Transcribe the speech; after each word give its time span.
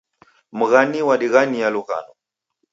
Mghani 0.51 1.01
wadighania 1.01 1.69
lughano 1.69 2.13